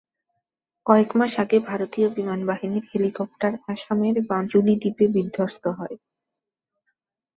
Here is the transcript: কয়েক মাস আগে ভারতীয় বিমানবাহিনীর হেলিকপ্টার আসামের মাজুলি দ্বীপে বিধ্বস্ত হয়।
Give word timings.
কয়েক 0.85 1.09
মাস 1.15 1.33
আগে 1.39 1.57
ভারতীয় 1.69 2.07
বিমানবাহিনীর 2.09 2.85
হেলিকপ্টার 2.91 3.53
আসামের 3.67 4.15
মাজুলি 4.29 4.75
দ্বীপে 4.81 5.05
বিধ্বস্ত 5.15 5.63
হয়। 5.77 5.95